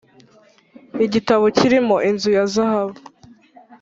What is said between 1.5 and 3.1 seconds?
kirimo inzu ya zahabu